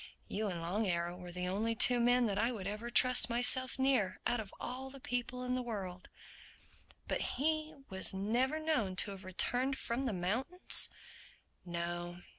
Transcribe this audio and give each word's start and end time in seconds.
You 0.27 0.47
and 0.47 0.63
Long 0.63 0.87
Arrow 0.87 1.15
were 1.15 1.31
the 1.31 1.47
only 1.47 1.75
two 1.75 1.99
men 1.99 2.25
that 2.25 2.39
I 2.39 2.51
would 2.51 2.65
ever 2.65 2.89
trust 2.89 3.29
myself 3.29 3.77
near—out 3.77 4.39
of 4.39 4.51
all 4.59 4.89
the 4.89 4.99
people 4.99 5.43
in 5.43 5.53
the 5.53 5.61
world." 5.61 6.09
"But 7.07 7.21
was 7.91 8.09
he 8.09 8.11
never 8.17 8.57
known 8.59 8.95
to 8.95 9.11
have 9.11 9.23
returned 9.23 9.77
from 9.77 10.07
the 10.07 10.13
mountains?" 10.13 10.89
"No. 11.63 12.19